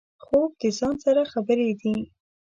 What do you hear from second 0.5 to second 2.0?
د ځان سره خبرې دي